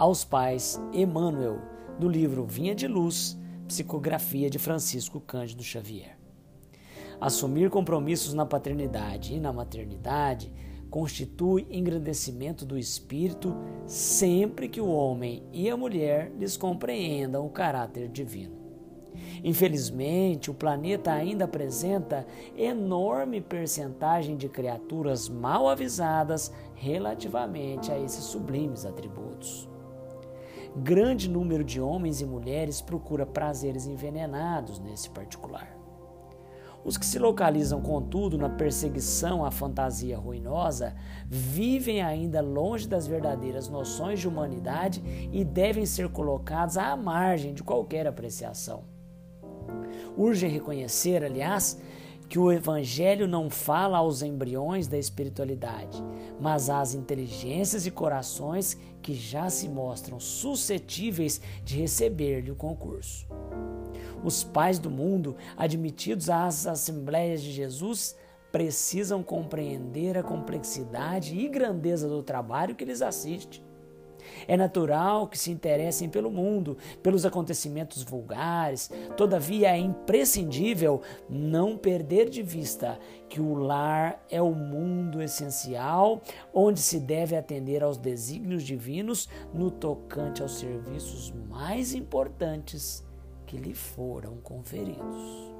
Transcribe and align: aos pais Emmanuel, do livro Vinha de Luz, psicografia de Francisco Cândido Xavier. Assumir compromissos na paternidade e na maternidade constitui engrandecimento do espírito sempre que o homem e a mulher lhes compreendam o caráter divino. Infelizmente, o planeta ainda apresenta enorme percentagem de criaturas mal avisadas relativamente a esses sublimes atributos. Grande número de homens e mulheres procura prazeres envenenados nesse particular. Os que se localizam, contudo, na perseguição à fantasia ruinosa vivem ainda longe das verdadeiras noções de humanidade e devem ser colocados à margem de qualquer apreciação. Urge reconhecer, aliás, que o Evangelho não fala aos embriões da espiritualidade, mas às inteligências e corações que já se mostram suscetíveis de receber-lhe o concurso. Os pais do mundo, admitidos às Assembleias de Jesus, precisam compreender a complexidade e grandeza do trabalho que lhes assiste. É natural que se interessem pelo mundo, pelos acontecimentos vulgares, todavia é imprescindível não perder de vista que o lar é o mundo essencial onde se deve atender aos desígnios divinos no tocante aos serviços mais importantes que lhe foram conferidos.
aos 0.00 0.24
pais 0.24 0.80
Emmanuel, 0.94 1.58
do 1.98 2.08
livro 2.08 2.46
Vinha 2.46 2.74
de 2.74 2.88
Luz, 2.88 3.38
psicografia 3.68 4.48
de 4.48 4.58
Francisco 4.58 5.20
Cândido 5.20 5.62
Xavier. 5.62 6.16
Assumir 7.20 7.68
compromissos 7.68 8.32
na 8.32 8.46
paternidade 8.46 9.34
e 9.34 9.38
na 9.38 9.52
maternidade 9.52 10.50
constitui 10.88 11.66
engrandecimento 11.70 12.64
do 12.64 12.78
espírito 12.78 13.54
sempre 13.84 14.70
que 14.70 14.80
o 14.80 14.88
homem 14.88 15.42
e 15.52 15.68
a 15.68 15.76
mulher 15.76 16.32
lhes 16.38 16.56
compreendam 16.56 17.44
o 17.44 17.50
caráter 17.50 18.08
divino. 18.08 18.58
Infelizmente, 19.44 20.50
o 20.50 20.54
planeta 20.54 21.12
ainda 21.12 21.44
apresenta 21.44 22.26
enorme 22.56 23.42
percentagem 23.42 24.38
de 24.38 24.48
criaturas 24.48 25.28
mal 25.28 25.68
avisadas 25.68 26.50
relativamente 26.74 27.92
a 27.92 27.98
esses 27.98 28.24
sublimes 28.24 28.86
atributos. 28.86 29.68
Grande 30.76 31.28
número 31.28 31.64
de 31.64 31.80
homens 31.80 32.20
e 32.20 32.24
mulheres 32.24 32.80
procura 32.80 33.26
prazeres 33.26 33.86
envenenados 33.86 34.78
nesse 34.78 35.10
particular. 35.10 35.76
Os 36.84 36.96
que 36.96 37.04
se 37.04 37.18
localizam, 37.18 37.82
contudo, 37.82 38.38
na 38.38 38.48
perseguição 38.48 39.44
à 39.44 39.50
fantasia 39.50 40.16
ruinosa 40.16 40.94
vivem 41.26 42.00
ainda 42.00 42.40
longe 42.40 42.88
das 42.88 43.06
verdadeiras 43.06 43.68
noções 43.68 44.20
de 44.20 44.28
humanidade 44.28 45.02
e 45.30 45.44
devem 45.44 45.84
ser 45.84 46.08
colocados 46.08 46.78
à 46.78 46.96
margem 46.96 47.52
de 47.52 47.62
qualquer 47.62 48.06
apreciação. 48.06 48.84
Urge 50.16 50.46
reconhecer, 50.46 51.22
aliás, 51.22 51.78
que 52.30 52.38
o 52.38 52.52
Evangelho 52.52 53.26
não 53.26 53.50
fala 53.50 53.98
aos 53.98 54.22
embriões 54.22 54.86
da 54.86 54.96
espiritualidade, 54.96 56.00
mas 56.40 56.70
às 56.70 56.94
inteligências 56.94 57.86
e 57.86 57.90
corações 57.90 58.78
que 59.02 59.14
já 59.14 59.50
se 59.50 59.68
mostram 59.68 60.20
suscetíveis 60.20 61.40
de 61.64 61.80
receber-lhe 61.80 62.52
o 62.52 62.54
concurso. 62.54 63.26
Os 64.22 64.44
pais 64.44 64.78
do 64.78 64.88
mundo, 64.88 65.34
admitidos 65.56 66.30
às 66.30 66.68
Assembleias 66.68 67.42
de 67.42 67.50
Jesus, 67.50 68.14
precisam 68.52 69.24
compreender 69.24 70.16
a 70.16 70.22
complexidade 70.22 71.36
e 71.36 71.48
grandeza 71.48 72.08
do 72.08 72.22
trabalho 72.22 72.76
que 72.76 72.84
lhes 72.84 73.02
assiste. 73.02 73.60
É 74.46 74.56
natural 74.56 75.26
que 75.26 75.38
se 75.38 75.50
interessem 75.50 76.08
pelo 76.08 76.30
mundo, 76.30 76.76
pelos 77.02 77.24
acontecimentos 77.24 78.02
vulgares, 78.02 78.90
todavia 79.16 79.70
é 79.70 79.78
imprescindível 79.78 81.02
não 81.28 81.76
perder 81.76 82.28
de 82.28 82.42
vista 82.42 82.98
que 83.28 83.40
o 83.40 83.54
lar 83.54 84.24
é 84.28 84.42
o 84.42 84.52
mundo 84.52 85.22
essencial 85.22 86.20
onde 86.52 86.80
se 86.80 86.98
deve 86.98 87.36
atender 87.36 87.82
aos 87.82 87.96
desígnios 87.96 88.62
divinos 88.62 89.28
no 89.54 89.70
tocante 89.70 90.42
aos 90.42 90.58
serviços 90.58 91.32
mais 91.48 91.94
importantes 91.94 93.04
que 93.46 93.56
lhe 93.56 93.74
foram 93.74 94.36
conferidos. 94.36 95.50